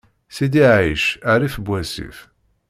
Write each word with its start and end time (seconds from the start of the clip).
Sidi 0.35 0.63
Ɛic 0.75 1.03
rrif 1.33 1.55
n 1.59 1.63
wassif. 1.69 2.17